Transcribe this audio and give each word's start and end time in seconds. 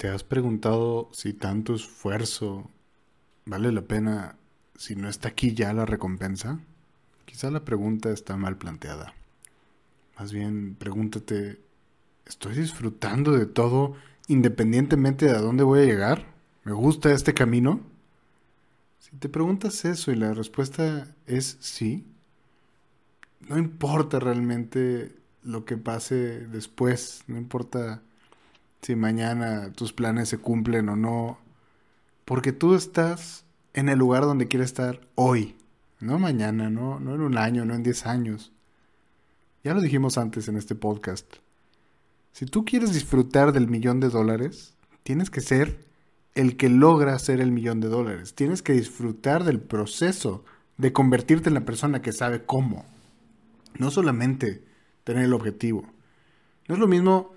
¿Te 0.00 0.08
has 0.08 0.24
preguntado 0.24 1.10
si 1.12 1.34
tanto 1.34 1.74
esfuerzo 1.74 2.70
vale 3.44 3.70
la 3.70 3.82
pena 3.82 4.38
si 4.74 4.96
no 4.96 5.10
está 5.10 5.28
aquí 5.28 5.52
ya 5.52 5.74
la 5.74 5.84
recompensa? 5.84 6.58
Quizá 7.26 7.50
la 7.50 7.66
pregunta 7.66 8.10
está 8.10 8.38
mal 8.38 8.56
planteada. 8.56 9.12
Más 10.18 10.32
bien, 10.32 10.74
pregúntate, 10.74 11.60
¿estoy 12.24 12.54
disfrutando 12.54 13.32
de 13.32 13.44
todo 13.44 13.92
independientemente 14.26 15.26
de 15.26 15.32
a 15.32 15.42
dónde 15.42 15.64
voy 15.64 15.80
a 15.80 15.84
llegar? 15.84 16.24
¿Me 16.64 16.72
gusta 16.72 17.12
este 17.12 17.34
camino? 17.34 17.80
Si 19.00 19.14
te 19.16 19.28
preguntas 19.28 19.84
eso 19.84 20.12
y 20.12 20.16
la 20.16 20.32
respuesta 20.32 21.14
es 21.26 21.58
sí, 21.60 22.06
no 23.50 23.58
importa 23.58 24.18
realmente 24.18 25.14
lo 25.42 25.66
que 25.66 25.76
pase 25.76 26.46
después, 26.46 27.22
no 27.26 27.36
importa 27.36 28.00
si 28.82 28.96
mañana 28.96 29.72
tus 29.72 29.92
planes 29.92 30.28
se 30.28 30.38
cumplen 30.38 30.88
o 30.88 30.96
no, 30.96 31.38
porque 32.24 32.52
tú 32.52 32.74
estás 32.74 33.44
en 33.74 33.88
el 33.88 33.98
lugar 33.98 34.22
donde 34.22 34.48
quieres 34.48 34.70
estar 34.70 35.00
hoy, 35.14 35.56
no 36.00 36.18
mañana, 36.18 36.70
no, 36.70 36.98
no 36.98 37.14
en 37.14 37.20
un 37.20 37.36
año, 37.36 37.64
no 37.64 37.74
en 37.74 37.82
10 37.82 38.06
años. 38.06 38.52
Ya 39.62 39.74
lo 39.74 39.82
dijimos 39.82 40.16
antes 40.16 40.48
en 40.48 40.56
este 40.56 40.74
podcast. 40.74 41.36
Si 42.32 42.46
tú 42.46 42.64
quieres 42.64 42.94
disfrutar 42.94 43.52
del 43.52 43.68
millón 43.68 44.00
de 44.00 44.08
dólares, 44.08 44.74
tienes 45.02 45.28
que 45.28 45.42
ser 45.42 45.84
el 46.34 46.56
que 46.56 46.70
logra 46.70 47.14
hacer 47.14 47.40
el 47.40 47.52
millón 47.52 47.80
de 47.80 47.88
dólares. 47.88 48.34
Tienes 48.34 48.62
que 48.62 48.72
disfrutar 48.72 49.44
del 49.44 49.60
proceso 49.60 50.44
de 50.78 50.92
convertirte 50.92 51.50
en 51.50 51.54
la 51.54 51.66
persona 51.66 52.00
que 52.00 52.12
sabe 52.12 52.44
cómo. 52.44 52.86
No 53.76 53.90
solamente 53.90 54.64
tener 55.04 55.24
el 55.24 55.34
objetivo. 55.34 55.84
No 56.68 56.76
es 56.76 56.80
lo 56.80 56.88
mismo 56.88 57.32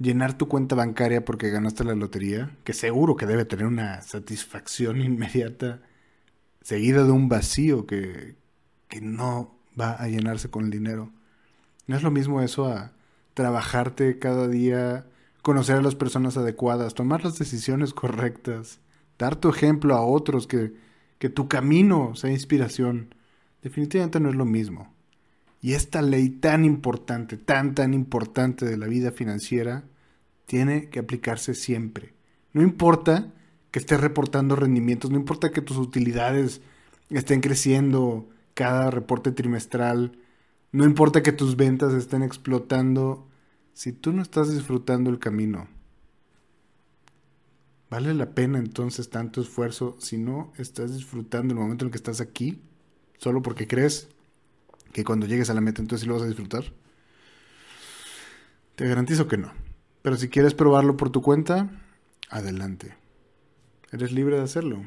llenar 0.00 0.36
tu 0.36 0.48
cuenta 0.48 0.74
bancaria 0.74 1.24
porque 1.24 1.50
ganaste 1.50 1.84
la 1.84 1.94
lotería, 1.94 2.56
que 2.64 2.72
seguro 2.72 3.16
que 3.16 3.26
debe 3.26 3.44
tener 3.44 3.66
una 3.66 4.02
satisfacción 4.02 5.00
inmediata, 5.00 5.82
seguida 6.62 7.04
de 7.04 7.12
un 7.12 7.28
vacío 7.28 7.86
que, 7.86 8.36
que 8.88 9.00
no 9.00 9.54
va 9.78 9.92
a 9.92 10.08
llenarse 10.08 10.50
con 10.50 10.64
el 10.64 10.70
dinero. 10.70 11.12
No 11.86 11.96
es 11.96 12.02
lo 12.02 12.10
mismo 12.10 12.40
eso 12.42 12.66
a 12.66 12.92
trabajarte 13.34 14.18
cada 14.18 14.48
día, 14.48 15.06
conocer 15.42 15.76
a 15.76 15.82
las 15.82 15.94
personas 15.94 16.36
adecuadas, 16.36 16.94
tomar 16.94 17.24
las 17.24 17.38
decisiones 17.38 17.94
correctas, 17.94 18.80
dar 19.18 19.36
tu 19.36 19.50
ejemplo 19.50 19.94
a 19.94 20.02
otros, 20.02 20.46
que, 20.46 20.72
que 21.18 21.28
tu 21.28 21.48
camino 21.48 22.14
sea 22.14 22.30
inspiración. 22.30 23.14
Definitivamente 23.62 24.20
no 24.20 24.30
es 24.30 24.34
lo 24.34 24.46
mismo. 24.46 24.94
Y 25.62 25.74
esta 25.74 26.00
ley 26.00 26.30
tan 26.30 26.64
importante, 26.64 27.36
tan, 27.36 27.74
tan 27.74 27.92
importante 27.92 28.64
de 28.64 28.78
la 28.78 28.86
vida 28.86 29.12
financiera, 29.12 29.84
tiene 30.50 30.88
que 30.88 30.98
aplicarse 30.98 31.54
siempre. 31.54 32.12
No 32.52 32.62
importa 32.62 33.32
que 33.70 33.78
estés 33.78 34.00
reportando 34.00 34.56
rendimientos, 34.56 35.08
no 35.08 35.16
importa 35.16 35.52
que 35.52 35.62
tus 35.62 35.76
utilidades 35.76 36.60
estén 37.08 37.40
creciendo 37.40 38.28
cada 38.54 38.90
reporte 38.90 39.30
trimestral, 39.30 40.18
no 40.72 40.84
importa 40.84 41.22
que 41.22 41.30
tus 41.30 41.54
ventas 41.54 41.94
estén 41.94 42.24
explotando, 42.24 43.28
si 43.74 43.92
tú 43.92 44.12
no 44.12 44.22
estás 44.22 44.52
disfrutando 44.52 45.08
el 45.08 45.20
camino, 45.20 45.68
¿vale 47.88 48.12
la 48.12 48.34
pena 48.34 48.58
entonces 48.58 49.08
tanto 49.08 49.40
esfuerzo 49.42 49.96
si 50.00 50.18
no 50.18 50.52
estás 50.58 50.96
disfrutando 50.96 51.54
el 51.54 51.60
momento 51.60 51.84
en 51.84 51.90
el 51.90 51.92
que 51.92 51.98
estás 51.98 52.20
aquí, 52.20 52.60
solo 53.18 53.40
porque 53.40 53.68
crees 53.68 54.08
que 54.92 55.04
cuando 55.04 55.26
llegues 55.26 55.48
a 55.48 55.54
la 55.54 55.60
meta 55.60 55.80
entonces 55.80 56.02
sí 56.02 56.08
lo 56.08 56.14
vas 56.14 56.24
a 56.24 56.26
disfrutar? 56.26 56.64
Te 58.74 58.88
garantizo 58.88 59.28
que 59.28 59.36
no. 59.36 59.69
Pero 60.02 60.16
si 60.16 60.28
quieres 60.28 60.54
probarlo 60.54 60.96
por 60.96 61.10
tu 61.10 61.22
cuenta, 61.22 61.70
adelante. 62.30 62.94
Eres 63.92 64.12
libre 64.12 64.36
de 64.36 64.42
hacerlo. 64.42 64.82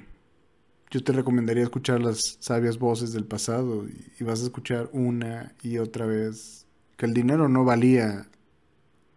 Yo 0.89 1.03
te 1.03 1.11
recomendaría 1.11 1.63
escuchar 1.63 2.01
las 2.01 2.37
sabias 2.39 2.77
voces 2.77 3.13
del 3.13 3.25
pasado 3.25 3.85
y 4.19 4.23
vas 4.23 4.41
a 4.41 4.43
escuchar 4.43 4.89
una 4.93 5.53
y 5.61 5.77
otra 5.77 6.05
vez 6.05 6.67
que 6.97 7.05
el 7.05 7.13
dinero 7.13 7.49
no 7.49 7.65
valía 7.65 8.27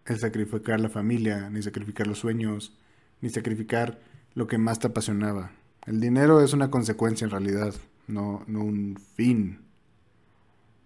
el 0.05 0.19
sacrificar 0.19 0.79
la 0.79 0.89
familia, 0.89 1.49
ni 1.49 1.61
sacrificar 1.61 2.07
los 2.07 2.19
sueños, 2.19 2.73
ni 3.21 3.29
sacrificar 3.29 3.99
lo 4.33 4.47
que 4.47 4.57
más 4.57 4.79
te 4.79 4.87
apasionaba. 4.87 5.51
El 5.85 5.99
dinero 5.99 6.41
es 6.41 6.53
una 6.53 6.69
consecuencia 6.69 7.25
en 7.25 7.31
realidad, 7.31 7.73
no, 8.07 8.43
no 8.47 8.61
un 8.61 8.97
fin. 9.15 9.59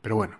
Pero 0.01 0.15
bueno, 0.15 0.35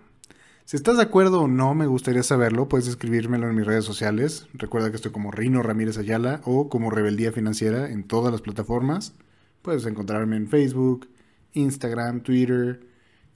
si 0.64 0.76
estás 0.76 0.96
de 0.96 1.02
acuerdo 1.02 1.42
o 1.42 1.48
no, 1.48 1.74
me 1.74 1.86
gustaría 1.86 2.22
saberlo. 2.22 2.68
Puedes 2.68 2.86
escribírmelo 2.86 3.48
en 3.48 3.56
mis 3.56 3.66
redes 3.66 3.84
sociales. 3.84 4.46
Recuerda 4.54 4.90
que 4.90 4.96
estoy 4.96 5.12
como 5.12 5.30
Rino 5.30 5.62
Ramírez 5.62 5.98
Ayala 5.98 6.40
o 6.44 6.68
como 6.68 6.90
Rebeldía 6.90 7.32
Financiera 7.32 7.90
en 7.90 8.04
todas 8.04 8.32
las 8.32 8.40
plataformas. 8.40 9.14
Puedes 9.60 9.84
encontrarme 9.86 10.36
en 10.36 10.48
Facebook, 10.48 11.08
Instagram, 11.52 12.22
Twitter, 12.22 12.80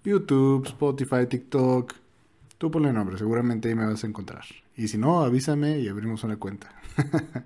YouTube, 0.04 0.66
Spotify, 0.66 1.26
TikTok. 1.28 1.94
Tú 2.58 2.70
ponle 2.70 2.92
nombre, 2.92 3.18
seguramente 3.18 3.68
ahí 3.68 3.74
me 3.74 3.86
vas 3.86 4.04
a 4.04 4.06
encontrar. 4.06 4.44
Y 4.76 4.88
si 4.88 4.96
no, 4.96 5.20
avísame 5.20 5.80
y 5.80 5.88
abrimos 5.88 6.24
una 6.24 6.36
cuenta. 6.36 6.74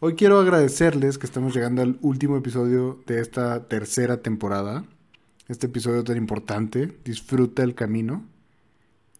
Hoy 0.00 0.14
quiero 0.14 0.38
agradecerles 0.38 1.18
que 1.18 1.26
estamos 1.26 1.54
llegando 1.54 1.82
al 1.82 1.98
último 2.02 2.36
episodio 2.36 3.00
de 3.06 3.20
esta 3.20 3.68
tercera 3.68 4.18
temporada 4.22 4.84
este 5.50 5.66
episodio 5.66 6.04
tan 6.04 6.16
importante. 6.16 6.96
Disfruta 7.04 7.64
el 7.64 7.74
camino. 7.74 8.24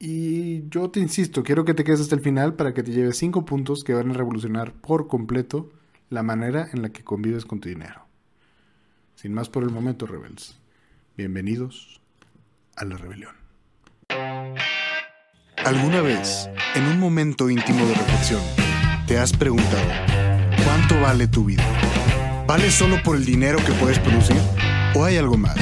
Y 0.02 0.66
yo 0.70 0.90
te 0.90 0.98
insisto, 0.98 1.42
quiero 1.42 1.66
que 1.66 1.74
te 1.74 1.84
quedes 1.84 2.00
hasta 2.00 2.14
el 2.14 2.22
final 2.22 2.54
para 2.54 2.72
que 2.72 2.82
te 2.82 2.90
lleves 2.90 3.18
5 3.18 3.44
puntos 3.44 3.84
que 3.84 3.92
van 3.92 4.10
a 4.10 4.14
revolucionar 4.14 4.72
por 4.72 5.08
completo 5.08 5.70
la 6.08 6.22
manera 6.22 6.70
en 6.72 6.80
la 6.80 6.88
que 6.88 7.04
convives 7.04 7.44
con 7.44 7.60
tu 7.60 7.68
dinero. 7.68 8.06
Sin 9.14 9.34
más 9.34 9.50
por 9.50 9.62
el 9.62 9.68
momento, 9.68 10.06
rebels. 10.06 10.58
Bienvenidos 11.18 12.00
a 12.76 12.86
la 12.86 12.96
rebelión. 12.96 13.34
¿Alguna 15.66 16.00
vez, 16.00 16.48
en 16.74 16.86
un 16.86 16.98
momento 16.98 17.50
íntimo 17.50 17.84
de 17.84 17.92
reflexión, 17.92 18.40
te 19.06 19.18
has 19.18 19.34
preguntado, 19.34 19.84
¿cuánto 20.64 20.98
vale 20.98 21.28
tu 21.28 21.44
vida? 21.44 21.66
¿Vale 22.46 22.70
solo 22.70 22.96
por 23.04 23.16
el 23.16 23.26
dinero 23.26 23.58
que 23.66 23.72
puedes 23.74 23.98
producir? 23.98 24.38
¿O 24.96 25.04
hay 25.04 25.18
algo 25.18 25.36
más? 25.36 25.58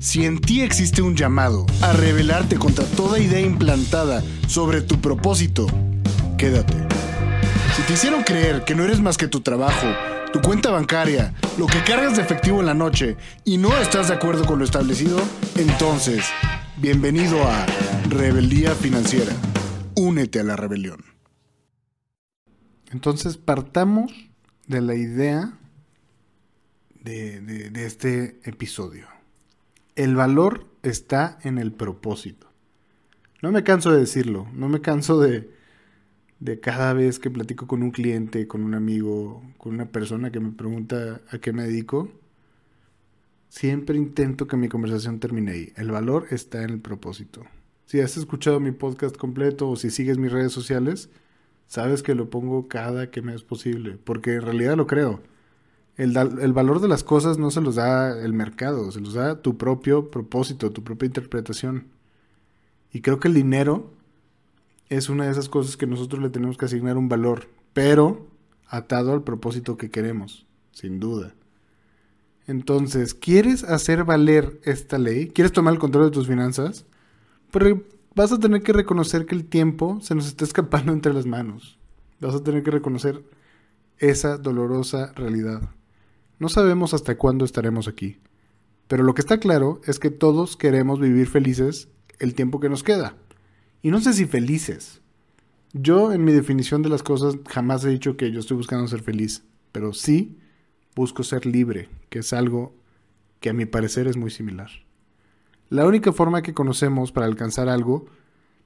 Si 0.00 0.24
en 0.24 0.40
ti 0.40 0.62
existe 0.62 1.02
un 1.02 1.14
llamado 1.14 1.66
a 1.82 1.92
rebelarte 1.92 2.56
contra 2.56 2.86
toda 2.86 3.18
idea 3.18 3.40
implantada 3.40 4.22
sobre 4.48 4.80
tu 4.80 4.98
propósito, 4.98 5.66
quédate. 6.38 6.72
Si 7.76 7.82
te 7.82 7.92
hicieron 7.92 8.22
creer 8.22 8.64
que 8.64 8.74
no 8.74 8.82
eres 8.82 8.98
más 8.98 9.18
que 9.18 9.28
tu 9.28 9.42
trabajo, 9.42 9.86
tu 10.32 10.40
cuenta 10.40 10.70
bancaria, 10.70 11.34
lo 11.58 11.66
que 11.66 11.84
cargas 11.84 12.16
de 12.16 12.22
efectivo 12.22 12.60
en 12.60 12.66
la 12.66 12.72
noche 12.72 13.18
y 13.44 13.58
no 13.58 13.76
estás 13.76 14.08
de 14.08 14.14
acuerdo 14.14 14.46
con 14.46 14.58
lo 14.58 14.64
establecido, 14.64 15.20
entonces, 15.56 16.24
bienvenido 16.78 17.46
a 17.46 17.66
Rebeldía 18.08 18.74
Financiera. 18.74 19.34
Únete 19.96 20.40
a 20.40 20.44
la 20.44 20.56
rebelión. 20.56 21.04
Entonces, 22.90 23.36
partamos 23.36 24.12
de 24.66 24.80
la 24.80 24.94
idea 24.94 25.58
de, 27.02 27.42
de 27.42 27.84
este 27.84 28.40
episodio 28.44 29.19
el 30.00 30.14
valor 30.14 30.66
está 30.82 31.38
en 31.42 31.58
el 31.58 31.72
propósito. 31.72 32.46
No 33.42 33.52
me 33.52 33.64
canso 33.64 33.92
de 33.92 34.00
decirlo, 34.00 34.48
no 34.54 34.66
me 34.70 34.80
canso 34.80 35.20
de, 35.20 35.50
de 36.38 36.58
cada 36.58 36.94
vez 36.94 37.18
que 37.18 37.30
platico 37.30 37.66
con 37.66 37.82
un 37.82 37.90
cliente, 37.90 38.46
con 38.46 38.62
un 38.64 38.74
amigo, 38.74 39.42
con 39.58 39.74
una 39.74 39.92
persona 39.92 40.32
que 40.32 40.40
me 40.40 40.52
pregunta 40.52 41.20
a 41.30 41.38
qué 41.38 41.52
me 41.52 41.64
dedico, 41.64 42.10
siempre 43.50 43.98
intento 43.98 44.46
que 44.46 44.56
mi 44.56 44.70
conversación 44.70 45.20
termine 45.20 45.52
ahí. 45.52 45.72
El 45.76 45.90
valor 45.90 46.28
está 46.30 46.62
en 46.62 46.70
el 46.70 46.80
propósito. 46.80 47.44
Si 47.84 48.00
has 48.00 48.16
escuchado 48.16 48.58
mi 48.58 48.72
podcast 48.72 49.18
completo 49.18 49.68
o 49.68 49.76
si 49.76 49.90
sigues 49.90 50.16
mis 50.16 50.32
redes 50.32 50.52
sociales, 50.52 51.10
sabes 51.66 52.02
que 52.02 52.14
lo 52.14 52.30
pongo 52.30 52.68
cada 52.68 53.10
que 53.10 53.20
me 53.20 53.34
es 53.34 53.42
posible, 53.42 53.98
porque 54.02 54.36
en 54.36 54.42
realidad 54.42 54.78
lo 54.78 54.86
creo. 54.86 55.20
El, 56.00 56.14
valor 56.54 56.80
de 56.80 56.88
las 56.88 57.04
cosas 57.04 57.36
no 57.36 57.50
se 57.50 57.60
los 57.60 57.74
da 57.74 58.18
el 58.18 58.32
mercado, 58.32 58.90
se 58.90 59.02
los 59.02 59.12
da 59.12 59.42
tu 59.42 59.58
propio 59.58 60.10
propósito, 60.10 60.70
tu 60.70 60.82
propia 60.82 61.08
interpretación. 61.08 61.88
Y 62.90 63.02
creo 63.02 63.20
que 63.20 63.28
el 63.28 63.34
dinero 63.34 63.90
es 64.88 65.10
una 65.10 65.26
de 65.26 65.32
esas 65.32 65.50
cosas 65.50 65.76
que 65.76 65.86
nosotros 65.86 66.22
le 66.22 66.30
tenemos 66.30 66.56
que 66.56 66.64
asignar 66.64 66.96
un 66.96 67.10
valor, 67.10 67.50
pero 67.74 68.26
atado 68.66 69.12
al 69.12 69.24
propósito 69.24 69.76
que 69.76 69.90
queremos, 69.90 70.46
sin 70.72 71.00
duda. 71.00 71.34
Entonces, 72.46 73.12
¿quieres 73.12 73.62
hacer 73.62 74.04
valer 74.04 74.58
esta 74.64 74.96
ley? 74.96 75.28
¿Quieres 75.28 75.52
tomar 75.52 75.74
el 75.74 75.80
control 75.80 76.06
de 76.06 76.12
tus 76.12 76.28
finanzas? 76.28 76.86
Pero 77.50 77.82
vas 78.14 78.32
a 78.32 78.40
tener 78.40 78.62
que 78.62 78.72
reconocer 78.72 79.26
que 79.26 79.34
el 79.34 79.44
tiempo 79.44 79.98
se 80.00 80.14
nos 80.14 80.26
está 80.26 80.46
escapando 80.46 80.92
entre 80.94 81.12
las 81.12 81.26
manos. 81.26 81.78
Vas 82.20 82.34
a 82.34 82.42
tener 82.42 82.62
que 82.62 82.70
reconocer 82.70 83.22
esa 83.98 84.38
dolorosa 84.38 85.12
realidad. 85.12 85.60
No 86.40 86.48
sabemos 86.48 86.94
hasta 86.94 87.18
cuándo 87.18 87.44
estaremos 87.44 87.86
aquí, 87.86 88.16
pero 88.88 89.04
lo 89.04 89.12
que 89.12 89.20
está 89.20 89.38
claro 89.38 89.82
es 89.84 89.98
que 89.98 90.10
todos 90.10 90.56
queremos 90.56 90.98
vivir 90.98 91.28
felices 91.28 91.88
el 92.18 92.34
tiempo 92.34 92.60
que 92.60 92.70
nos 92.70 92.82
queda. 92.82 93.14
Y 93.82 93.90
no 93.90 94.00
sé 94.00 94.14
si 94.14 94.24
felices. 94.24 95.02
Yo 95.74 96.12
en 96.12 96.24
mi 96.24 96.32
definición 96.32 96.80
de 96.80 96.88
las 96.88 97.02
cosas 97.02 97.36
jamás 97.46 97.84
he 97.84 97.90
dicho 97.90 98.16
que 98.16 98.32
yo 98.32 98.40
estoy 98.40 98.56
buscando 98.56 98.88
ser 98.88 99.02
feliz, 99.02 99.42
pero 99.70 99.92
sí 99.92 100.38
busco 100.96 101.24
ser 101.24 101.44
libre, 101.44 101.90
que 102.08 102.20
es 102.20 102.32
algo 102.32 102.74
que 103.40 103.50
a 103.50 103.52
mi 103.52 103.66
parecer 103.66 104.08
es 104.08 104.16
muy 104.16 104.30
similar. 104.30 104.70
La 105.68 105.86
única 105.86 106.10
forma 106.10 106.40
que 106.40 106.54
conocemos 106.54 107.12
para 107.12 107.26
alcanzar 107.26 107.68
algo, 107.68 108.06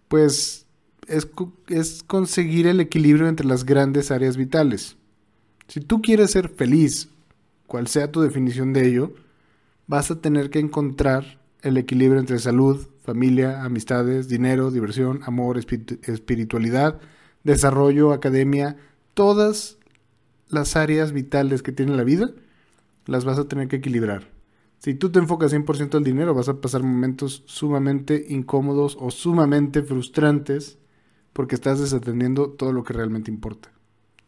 pues 0.07 0.65
es, 1.09 1.29
es 1.67 2.05
conseguir 2.05 2.69
el 2.69 2.79
equilibrio 2.79 3.27
entre 3.27 3.47
las 3.47 3.65
grandes 3.65 4.13
áreas 4.13 4.37
vitales. 4.37 4.97
Si 5.67 5.81
tú 5.81 6.01
quieres 6.01 6.31
ser 6.31 6.49
feliz, 6.49 7.09
cual 7.67 7.87
sea 7.87 8.13
tu 8.13 8.21
definición 8.21 8.73
de 8.73 8.87
ello, 8.87 9.13
vas 9.87 10.11
a 10.11 10.21
tener 10.21 10.51
que 10.51 10.59
encontrar 10.59 11.41
el 11.63 11.77
equilibrio 11.77 12.21
entre 12.21 12.39
salud, 12.39 12.87
familia, 13.03 13.65
amistades, 13.65 14.29
dinero, 14.29 14.71
diversión, 14.71 15.21
amor, 15.25 15.59
espiritualidad, 15.59 17.01
desarrollo, 17.43 18.13
academia, 18.13 18.77
todas 19.15 19.79
las 20.49 20.77
áreas 20.77 21.13
vitales 21.13 21.63
que 21.63 21.73
tiene 21.73 21.97
la 21.97 22.05
vida, 22.05 22.31
las 23.07 23.25
vas 23.25 23.39
a 23.39 23.49
tener 23.49 23.69
que 23.69 23.77
equilibrar. 23.77 24.29
Si 24.79 24.95
tú 24.95 25.11
te 25.11 25.19
enfocas 25.19 25.53
100% 25.53 25.95
al 25.95 26.05
dinero, 26.05 26.35
vas 26.35 26.49
a 26.49 26.61
pasar 26.61 26.83
momentos 26.83 27.43
sumamente 27.47 28.27
incómodos 28.29 28.97
o 29.01 29.11
sumamente 29.11 29.83
frustrantes 29.83 30.79
porque 31.33 31.55
estás 31.55 31.81
desatendiendo 31.81 32.51
todo 32.51 32.73
lo 32.73 32.85
que 32.85 32.93
realmente 32.93 33.31
importa. 33.31 33.73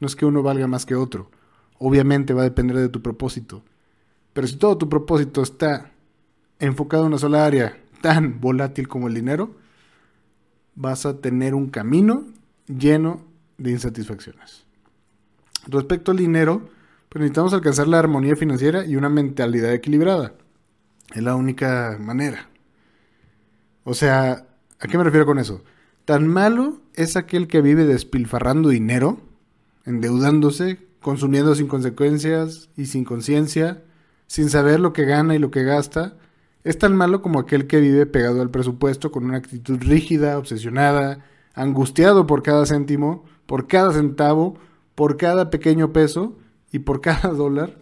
No 0.01 0.07
es 0.07 0.17
que 0.17 0.27
uno 0.27 0.43
valga 0.43 0.67
más 0.67 0.87
que 0.87 0.95
otro. 0.95 1.31
Obviamente 1.79 2.35
va 2.35 2.43
a 2.43 2.45
depender 2.45 2.77
de 2.77 2.89
tu 2.89 3.03
propósito. 3.03 3.63
Pero 4.33 4.47
si 4.47 4.57
todo 4.57 4.79
tu 4.79 4.89
propósito 4.89 5.43
está 5.43 5.93
enfocado 6.59 7.05
en 7.05 7.09
una 7.09 7.19
sola 7.19 7.45
área 7.45 7.79
tan 8.01 8.41
volátil 8.41 8.89
como 8.89 9.09
el 9.09 9.15
dinero, 9.15 9.55
vas 10.75 11.07
a 11.07 11.21
tener 11.21 11.55
un 11.55 11.69
camino 11.69 12.27
lleno 12.67 13.23
de 13.59 13.73
insatisfacciones. 13.73 14.65
Respecto 15.67 16.13
al 16.13 16.19
dinero, 16.19 16.69
pues 17.09 17.21
necesitamos 17.21 17.55
alcanzar 17.55 17.89
la 17.89 17.99
armonía 17.99 18.37
financiera 18.37 18.85
y 18.85 18.97
una 18.97 19.09
mentalidad 19.09 19.73
equilibrada. 19.73 20.35
Es 21.15 21.23
la 21.23 21.35
única 21.35 21.97
manera. 22.01 22.49
O 23.85 23.95
sea, 23.95 24.47
¿a 24.79 24.89
qué 24.89 24.99
me 24.99 25.05
refiero 25.05 25.27
con 25.27 25.39
eso? 25.39 25.63
Tan 26.05 26.29
malo 26.29 26.81
es 26.95 27.17
aquel 27.17 27.49
que 27.49 27.61
vive 27.61 27.85
despilfarrando 27.85 28.69
dinero, 28.69 29.21
endeudándose, 29.85 30.86
consumiendo 31.07 31.55
sin 31.55 31.69
consecuencias 31.69 32.69
y 32.77 32.87
sin 32.87 33.05
conciencia, 33.05 33.85
sin 34.27 34.51
saber 34.51 34.81
lo 34.81 34.93
que 34.93 35.05
gana 35.05 35.37
y 35.37 35.39
lo 35.39 35.53
que 35.53 35.63
gasta, 35.63 36.17
es 36.65 36.79
tan 36.79 36.97
malo 36.97 37.23
como 37.23 37.39
aquel 37.39 37.69
que 37.69 37.79
vive 37.79 38.07
pegado 38.07 38.43
al 38.43 38.51
presupuesto 38.51 39.13
con 39.13 39.25
una 39.25 39.37
actitud 39.37 39.79
rígida, 39.81 40.37
obsesionada, 40.37 41.25
angustiado 41.55 42.27
por 42.27 42.43
cada 42.43 42.67
céntimo, 42.67 43.25
por 43.47 43.69
cada 43.69 43.93
centavo, 43.93 44.59
por 44.97 45.17
cada 45.17 45.49
pequeño 45.49 45.93
peso 45.93 46.39
y 46.73 46.81
por 46.81 47.01
cada 47.01 47.29
dólar. 47.37 47.79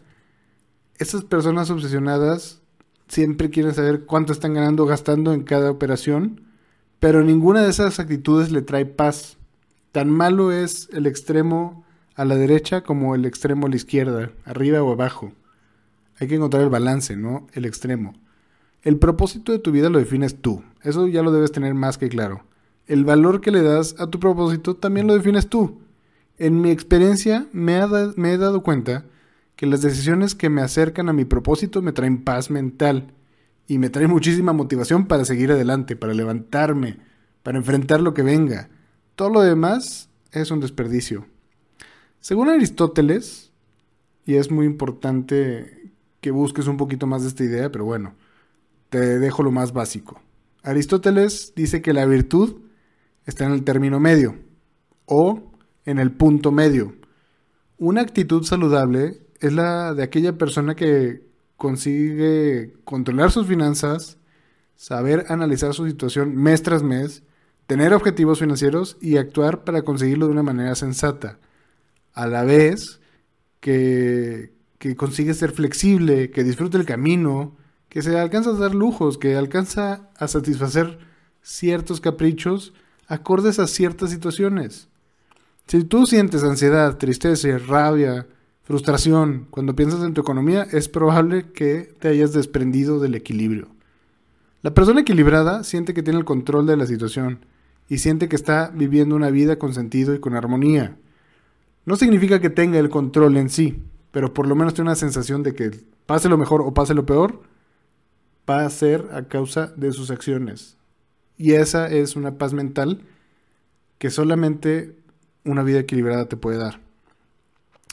Esas 0.99 1.25
personas 1.25 1.71
obsesionadas 1.71 2.61
siempre 3.09 3.49
quieren 3.49 3.73
saber 3.73 4.05
cuánto 4.05 4.35
están 4.35 4.53
ganando 4.53 4.85
gastando 4.85 5.33
en 5.33 5.45
cada 5.45 5.71
operación, 5.71 6.43
pero 7.01 7.25
ninguna 7.25 7.63
de 7.63 7.71
esas 7.71 7.99
actitudes 8.01 8.53
le 8.53 8.61
trae 8.61 8.85
paz. 8.85 9.39
Tan 9.93 10.11
malo 10.11 10.53
es 10.53 10.91
el 10.93 11.07
extremo 11.07 11.84
a 12.15 12.25
la 12.25 12.37
derecha 12.37 12.83
como 12.83 13.15
el 13.15 13.25
extremo 13.25 13.67
a 13.67 13.71
la 13.71 13.77
izquierda, 13.77 14.31
arriba 14.45 14.83
o 14.83 14.93
abajo. 14.93 15.33
Hay 16.19 16.29
que 16.29 16.37
encontrar 16.37 16.63
el 16.63 16.71
balance, 16.71 17.17
¿no? 17.17 17.47
El 17.53 17.65
extremo. 17.65 18.15
El 18.83 18.99
propósito 18.99 19.53
de 19.53 19.59
tu 19.59 19.73
vida 19.73 19.91
lo 19.91 19.99
defines 19.99 20.41
tú. 20.41 20.63
Eso 20.83 21.09
ya 21.09 21.23
lo 21.23 21.33
debes 21.33 21.53
tener 21.53 21.75
más 21.75 21.99
que 21.99 22.09
claro. 22.09 22.45
El 22.87 23.05
valor 23.05 23.41
que 23.41 23.51
le 23.51 23.63
das 23.63 23.97
a 23.99 24.09
tu 24.09 24.21
propósito 24.21 24.77
también 24.77 25.07
lo 25.07 25.15
defines 25.15 25.49
tú. 25.49 25.81
En 26.37 26.61
mi 26.61 26.71
experiencia 26.71 27.47
me, 27.53 27.77
he 27.77 28.39
dado 28.39 28.63
cuenta 28.63 29.07
que 29.57 29.67
las 29.67 29.83
decisiones 29.83 30.35
que 30.35 30.51
me 30.51 30.63
acercan 30.63 31.09
a 31.09 31.13
mi 31.13 31.25
propósito 31.25 31.81
me 31.81 31.93
traen 31.93 32.23
paz 32.23 32.51
mental 32.51 33.13
y 33.67 33.79
me 33.79 33.89
traen 33.89 34.11
muchísima 34.11 34.53
motivación 34.53 35.07
para 35.07 35.25
seguir 35.25 35.51
adelante, 35.51 35.97
para 35.97 36.13
levantarme, 36.13 36.99
para 37.43 37.57
enfrentar 37.57 38.01
lo 38.01 38.13
que 38.13 38.23
venga. 38.23 38.69
Todo 39.15 39.31
lo 39.31 39.41
demás 39.41 40.11
es 40.33 40.51
un 40.51 40.61
desperdicio. 40.61 41.27
Según 42.25 42.49
Aristóteles, 42.49 43.53
y 44.25 44.37
es 44.37 44.51
muy 44.51 44.65
importante 44.65 45.93
que 46.23 46.31
busques 46.31 46.69
un 46.69 46.79
poquito 46.79 47.07
más 47.07 47.21
de 47.21 47.29
esta 47.29 47.45
idea, 47.45 47.71
pero 47.71 47.85
bueno, 47.85 48.15
te 48.89 49.19
dejo 49.19 49.43
lo 49.43 49.51
más 49.51 49.75
básico. 49.75 50.23
Aristóteles 50.63 51.53
dice 51.55 51.83
que 51.83 51.93
la 51.93 52.07
virtud 52.07 52.63
está 53.27 53.45
en 53.45 53.53
el 53.53 53.63
término 53.63 54.01
medio 54.01 54.37
o 55.05 55.53
en 55.85 55.99
el 55.99 56.13
punto 56.13 56.51
medio. 56.51 56.95
Una 57.77 58.01
actitud 58.01 58.43
saludable 58.45 59.21
es 59.41 59.53
la 59.53 59.93
de 59.93 60.03
aquella 60.03 60.39
persona 60.39 60.75
que 60.75 61.29
consigue 61.59 62.73
controlar 62.85 63.33
sus 63.33 63.47
finanzas, 63.47 64.17
saber 64.77 65.27
analizar 65.29 65.75
su 65.75 65.87
situación 65.87 66.35
mes 66.35 66.63
tras 66.63 66.83
mes, 66.83 67.23
tener 67.67 67.93
objetivos 67.93 68.39
financieros 68.39 68.97
y 69.03 69.19
actuar 69.19 69.63
para 69.63 69.83
conseguirlo 69.83 70.25
de 70.25 70.33
una 70.33 70.43
manera 70.43 70.75
sensata. 70.75 71.39
A 72.15 72.27
la 72.27 72.45
vez 72.45 73.01
que, 73.61 74.55
que 74.79 74.97
consigue 74.97 75.35
ser 75.35 75.53
flexible, 75.53 76.31
que 76.31 76.45
disfrute 76.45 76.79
el 76.79 76.87
camino, 76.87 77.57
que 77.89 78.03
se 78.03 78.19
alcanza 78.19 78.51
a 78.51 78.55
dar 78.55 78.75
lujos, 78.75 79.19
que 79.19 79.37
alcanza 79.37 80.09
a 80.17 80.29
satisfacer 80.29 80.99
ciertos 81.43 82.01
caprichos 82.01 82.73
acordes 83.07 83.59
a 83.59 83.67
ciertas 83.67 84.11
situaciones. 84.11 84.89
Si 85.67 85.85
tú 85.85 86.07
sientes 86.07 86.43
ansiedad, 86.43 86.97
tristeza, 86.99 87.59
rabia, 87.59 88.27
frustración 88.63 89.47
cuando 89.51 89.77
piensas 89.77 90.03
en 90.03 90.15
tu 90.15 90.23
economía, 90.23 90.67
es 90.73 90.89
probable 90.89 91.53
que 91.53 91.95
te 92.01 92.09
hayas 92.09 92.33
desprendido 92.33 92.99
del 92.99 93.15
equilibrio. 93.15 93.69
La 94.63 94.73
persona 94.73 95.03
equilibrada 95.03 95.65
siente 95.65 95.95
que 95.95 96.03
tiene 96.03 96.19
el 96.19 96.25
control 96.25 96.67
de 96.67 96.77
la 96.77 96.87
situación 96.87 97.45
y 97.89 97.99
siente 97.99 98.29
que 98.29 98.37
está 98.37 98.71
viviendo 98.75 99.15
una 99.15 99.31
vida 99.31 99.59
con 99.59 99.75
sentido 99.75 100.15
y 100.15 100.21
con 100.21 100.35
armonía. 100.35 100.97
No 101.85 101.97
significa 101.97 102.41
que 102.41 102.51
tenga 102.51 102.79
el 102.79 102.89
control 102.89 103.37
en 103.37 103.51
sí, 103.51 103.83
pero 104.11 104.33
por 104.33 104.47
lo 104.47 104.55
menos 104.55 104.75
tiene 104.75 104.91
una 104.91 104.97
sensación 104.97 105.43
de 105.43 105.55
que 105.55 105.71
pase 106.07 106.29
lo 106.29 106.39
mejor 106.39 106.63
o 106.63 106.73
pase 106.73 106.95
lo 106.95 107.07
peor, 107.07 107.43
va 108.49 108.65
a 108.65 108.71
ser 108.71 109.09
a 109.13 109.29
causa 109.29 109.73
de 109.77 109.93
sus 109.93 110.11
acciones. 110.11 110.77
Y 111.37 111.53
esa 111.53 111.89
es 111.89 112.17
una 112.17 112.39
paz 112.39 112.53
mental 112.53 113.03
que 113.99 114.11
solamente 114.11 114.97
una 115.45 115.63
vida 115.63 115.81
equilibrada 115.81 116.29
te 116.29 116.37
puede 116.37 116.59
dar. 116.59 116.81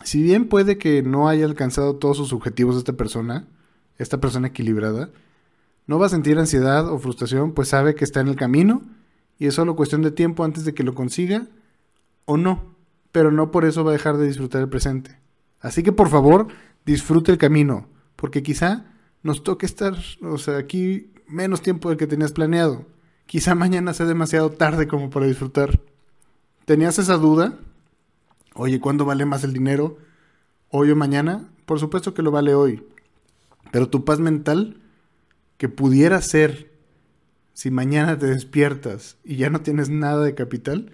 Si 0.04 0.22
bien 0.22 0.48
puede 0.48 0.78
que 0.78 1.04
no 1.04 1.28
haya 1.30 1.46
alcanzado 1.46 1.96
todos 1.96 2.18
sus 2.18 2.34
objetivos 2.34 2.78
esta 2.78 2.94
persona, 2.94 3.48
esta 3.98 4.20
persona 4.20 4.48
equilibrada, 4.48 5.10
no 5.86 6.00
va 6.00 6.08
a 6.08 6.10
sentir 6.10 6.40
ansiedad 6.40 6.88
o 6.88 6.98
frustración, 7.00 7.54
pues 7.54 7.68
sabe 7.68 7.96
que 7.96 8.04
está 8.04 8.20
en 8.20 8.28
el 8.28 8.36
camino 8.36 8.82
y 9.38 9.48
es 9.48 9.56
solo 9.56 9.76
cuestión 9.76 10.02
de 10.02 10.12
tiempo 10.12 10.44
antes 10.44 10.66
de 10.66 10.74
que 10.74 10.84
lo 10.84 10.96
consiga 10.96 11.48
o 12.26 12.38
no, 12.38 12.71
pero 13.12 13.32
no 13.32 13.52
por 13.52 13.66
eso 13.66 13.84
va 13.84 13.92
a 13.92 13.94
dejar 13.94 14.18
de 14.18 14.28
disfrutar 14.28 14.62
el 14.62 14.70
presente. 14.70 15.20
Así 15.60 15.84
que 15.84 15.92
por 15.92 16.10
favor, 16.10 16.48
disfrute 16.86 17.32
el 17.32 17.38
camino, 17.38 17.88
porque 18.16 18.44
quizá 18.44 18.86
nos 19.24 19.44
toca 19.44 19.66
estar, 19.66 19.96
o 20.22 20.38
sea, 20.38 20.58
aquí 20.58 21.12
menos 21.28 21.62
tiempo 21.62 21.90
del 21.90 21.98
que 21.98 22.08
tenías 22.08 22.32
planeado. 22.32 22.86
Quizá 23.26 23.56
mañana 23.56 23.94
sea 23.94 24.06
demasiado 24.06 24.50
tarde 24.50 24.88
como 24.88 25.10
para 25.10 25.28
disfrutar. 25.28 25.80
¿Tenías 26.66 27.00
esa 27.00 27.18
duda? 27.18 27.58
Oye, 28.54 28.80
¿cuándo 28.80 29.06
vale 29.06 29.26
más 29.26 29.44
el 29.44 29.54
dinero? 29.54 29.98
¿Hoy 30.70 30.92
o 30.92 30.96
mañana? 30.96 31.50
Por 31.66 31.80
supuesto 31.80 32.14
que 32.14 32.22
lo 32.22 32.32
vale 32.32 32.54
hoy. 32.54 32.84
Pero 33.72 33.90
tu 33.90 34.04
paz 34.04 34.20
mental, 34.20 34.82
que 35.58 35.70
pudiera 35.70 36.22
ser 36.22 36.72
si 37.54 37.72
mañana 37.72 38.18
te 38.18 38.26
despiertas 38.26 39.18
y 39.24 39.38
ya 39.38 39.50
no 39.50 39.62
tienes 39.62 39.90
nada 39.90 40.24
de 40.24 40.36
capital, 40.36 40.94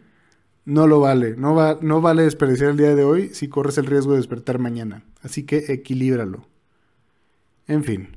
no 0.68 0.86
lo 0.86 1.00
vale. 1.00 1.36
No, 1.38 1.56
va, 1.56 1.80
no 1.82 2.02
vale 2.02 2.24
desperdiciar 2.24 2.72
el 2.72 2.78
día 2.78 2.94
de 2.94 3.06
hoy 3.06 3.30
si 3.34 3.48
corres 3.48 3.78
el 3.78 3.86
riesgo 3.86 4.12
de 4.12 4.18
despertar 4.18 4.60
mañana. 4.60 5.02
Así 5.22 5.44
que 5.44 5.72
equilíbralo. 5.72 6.46
En 7.68 7.86
fin. 7.86 8.10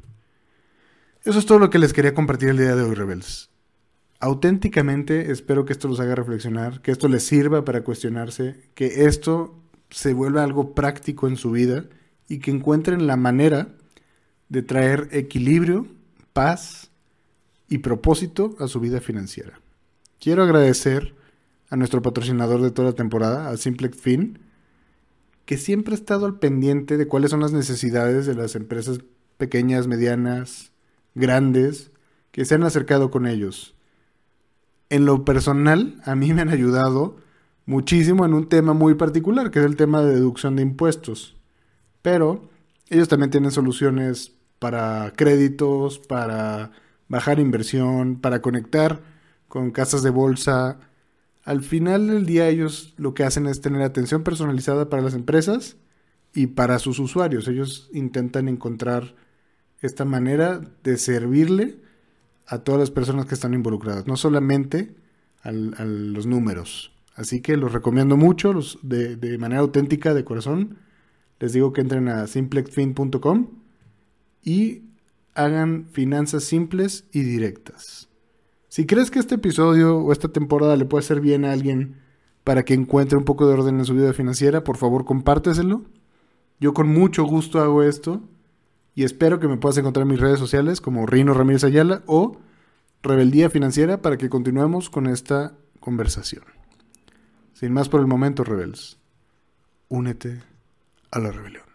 Eso 1.22 1.38
es 1.38 1.46
todo 1.46 1.60
lo 1.60 1.70
que 1.70 1.78
les 1.78 1.92
quería 1.92 2.12
compartir 2.12 2.48
el 2.48 2.56
día 2.56 2.74
de 2.74 2.82
hoy, 2.82 2.96
Rebels. 2.96 3.50
Auténticamente 4.18 5.30
espero 5.30 5.64
que 5.64 5.72
esto 5.72 5.86
los 5.86 6.00
haga 6.00 6.16
reflexionar, 6.16 6.82
que 6.82 6.90
esto 6.90 7.06
les 7.06 7.22
sirva 7.22 7.64
para 7.64 7.84
cuestionarse, 7.84 8.68
que 8.74 9.04
esto 9.04 9.54
se 9.88 10.12
vuelva 10.12 10.42
algo 10.42 10.74
práctico 10.74 11.28
en 11.28 11.36
su 11.36 11.52
vida 11.52 11.84
y 12.28 12.40
que 12.40 12.50
encuentren 12.50 13.06
la 13.06 13.16
manera 13.16 13.76
de 14.48 14.62
traer 14.62 15.08
equilibrio, 15.12 15.86
paz 16.32 16.90
y 17.68 17.78
propósito 17.78 18.56
a 18.58 18.66
su 18.66 18.80
vida 18.80 19.00
financiera. 19.00 19.60
Quiero 20.18 20.42
agradecer 20.42 21.14
a 21.70 21.76
nuestro 21.76 22.02
patrocinador 22.02 22.60
de 22.60 22.70
toda 22.70 22.90
la 22.90 22.94
temporada, 22.94 23.48
a 23.48 23.56
Simplex 23.56 23.96
Fin, 23.96 24.40
que 25.46 25.56
siempre 25.56 25.94
ha 25.94 25.96
estado 25.96 26.26
al 26.26 26.38
pendiente 26.38 26.96
de 26.96 27.06
cuáles 27.06 27.30
son 27.30 27.40
las 27.40 27.52
necesidades 27.52 28.26
de 28.26 28.34
las 28.34 28.54
empresas 28.54 29.00
pequeñas, 29.36 29.86
medianas, 29.86 30.72
grandes, 31.14 31.90
que 32.32 32.44
se 32.44 32.54
han 32.54 32.64
acercado 32.64 33.10
con 33.10 33.26
ellos. 33.26 33.74
En 34.90 35.04
lo 35.06 35.24
personal, 35.24 36.00
a 36.04 36.14
mí 36.14 36.32
me 36.34 36.42
han 36.42 36.48
ayudado 36.50 37.16
muchísimo 37.66 38.26
en 38.26 38.34
un 38.34 38.48
tema 38.48 38.74
muy 38.74 38.94
particular, 38.94 39.50
que 39.50 39.60
es 39.60 39.64
el 39.64 39.76
tema 39.76 40.02
de 40.02 40.14
deducción 40.14 40.56
de 40.56 40.62
impuestos. 40.62 41.36
Pero 42.02 42.50
ellos 42.88 43.08
también 43.08 43.30
tienen 43.30 43.52
soluciones 43.52 44.32
para 44.58 45.12
créditos, 45.16 45.98
para 45.98 46.72
bajar 47.08 47.38
inversión, 47.38 48.20
para 48.20 48.42
conectar 48.42 49.00
con 49.48 49.70
casas 49.70 50.02
de 50.02 50.10
bolsa. 50.10 50.78
Al 51.50 51.62
final 51.62 52.06
del 52.06 52.26
día 52.26 52.48
ellos 52.48 52.94
lo 52.96 53.12
que 53.12 53.24
hacen 53.24 53.48
es 53.48 53.60
tener 53.60 53.82
atención 53.82 54.22
personalizada 54.22 54.88
para 54.88 55.02
las 55.02 55.14
empresas 55.14 55.78
y 56.32 56.46
para 56.46 56.78
sus 56.78 57.00
usuarios. 57.00 57.48
Ellos 57.48 57.90
intentan 57.92 58.46
encontrar 58.46 59.16
esta 59.80 60.04
manera 60.04 60.60
de 60.84 60.96
servirle 60.96 61.80
a 62.46 62.60
todas 62.60 62.78
las 62.78 62.92
personas 62.92 63.26
que 63.26 63.34
están 63.34 63.52
involucradas, 63.52 64.06
no 64.06 64.16
solamente 64.16 64.94
a 65.42 65.50
los 65.50 66.24
números. 66.24 66.92
Así 67.16 67.40
que 67.40 67.56
los 67.56 67.72
recomiendo 67.72 68.16
mucho, 68.16 68.52
los 68.52 68.78
de, 68.82 69.16
de, 69.16 69.36
manera 69.36 69.60
auténtica, 69.60 70.14
de 70.14 70.22
corazón. 70.22 70.78
Les 71.40 71.52
digo 71.52 71.72
que 71.72 71.80
entren 71.80 72.06
a 72.06 72.28
simplexfin.com 72.28 73.48
y 74.44 74.82
hagan 75.34 75.88
finanzas 75.90 76.44
simples 76.44 77.06
y 77.10 77.24
directas. 77.24 78.09
Si 78.70 78.86
crees 78.86 79.10
que 79.10 79.18
este 79.18 79.34
episodio 79.34 79.98
o 79.98 80.12
esta 80.12 80.28
temporada 80.28 80.76
le 80.76 80.84
puede 80.84 81.04
hacer 81.04 81.20
bien 81.20 81.44
a 81.44 81.50
alguien 81.50 81.96
para 82.44 82.64
que 82.64 82.72
encuentre 82.72 83.18
un 83.18 83.24
poco 83.24 83.48
de 83.48 83.54
orden 83.54 83.80
en 83.80 83.84
su 83.84 83.94
vida 83.94 84.12
financiera, 84.12 84.62
por 84.62 84.76
favor 84.76 85.04
compárteselo. 85.04 85.82
Yo 86.60 86.72
con 86.72 86.86
mucho 86.86 87.24
gusto 87.24 87.60
hago 87.60 87.82
esto 87.82 88.22
y 88.94 89.02
espero 89.02 89.40
que 89.40 89.48
me 89.48 89.56
puedas 89.56 89.76
encontrar 89.76 90.02
en 90.02 90.12
mis 90.12 90.20
redes 90.20 90.38
sociales 90.38 90.80
como 90.80 91.04
Rino 91.04 91.34
Ramírez 91.34 91.64
Ayala 91.64 92.04
o 92.06 92.36
Rebeldía 93.02 93.50
Financiera 93.50 94.02
para 94.02 94.16
que 94.16 94.30
continuemos 94.30 94.88
con 94.88 95.08
esta 95.08 95.54
conversación. 95.80 96.44
Sin 97.54 97.72
más 97.72 97.88
por 97.88 97.98
el 98.00 98.06
momento, 98.06 98.44
rebels, 98.44 99.00
únete 99.88 100.42
a 101.10 101.18
la 101.18 101.32
rebelión. 101.32 101.69